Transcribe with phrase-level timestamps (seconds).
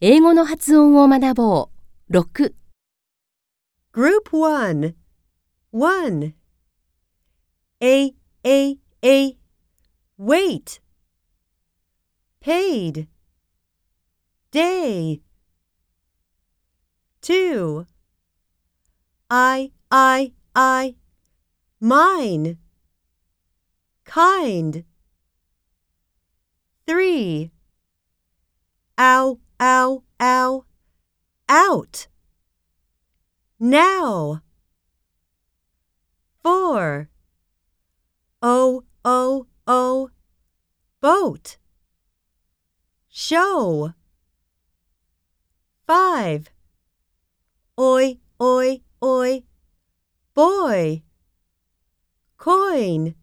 [0.00, 1.70] 英語の発音を学ぼ
[2.08, 2.12] う。
[2.12, 2.54] 6、
[3.92, 4.94] Group 1
[5.72, 6.34] 1
[7.80, 8.14] A
[8.44, 9.36] A A
[10.16, 10.80] Wait
[12.40, 13.08] Paid
[14.52, 15.20] Day
[17.20, 17.84] 2
[19.28, 20.94] I I I
[21.80, 22.56] Mine
[24.04, 24.84] Kind
[26.86, 27.50] 3
[28.96, 30.64] Ow ow ow
[31.48, 32.08] Out
[33.60, 34.42] now.
[36.42, 37.10] Four.
[38.40, 40.10] O, O, O.
[41.00, 41.56] Boat.
[43.08, 43.94] Show.
[45.86, 46.50] Five.
[47.78, 49.42] Oi, oi, oi.
[50.34, 51.02] Boy.
[52.36, 53.14] Coin.